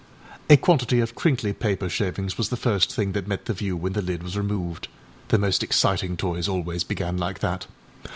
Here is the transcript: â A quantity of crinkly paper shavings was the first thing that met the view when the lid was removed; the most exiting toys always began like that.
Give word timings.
â 0.49 0.55
A 0.55 0.57
quantity 0.57 0.99
of 0.99 1.13
crinkly 1.13 1.53
paper 1.53 1.87
shavings 1.87 2.35
was 2.35 2.49
the 2.49 2.57
first 2.57 2.91
thing 2.91 3.11
that 3.11 3.27
met 3.27 3.45
the 3.45 3.53
view 3.53 3.77
when 3.77 3.93
the 3.93 4.01
lid 4.01 4.23
was 4.23 4.35
removed; 4.35 4.87
the 5.27 5.37
most 5.37 5.61
exiting 5.63 6.17
toys 6.17 6.47
always 6.47 6.83
began 6.83 7.17
like 7.19 7.37
that. 7.37 7.67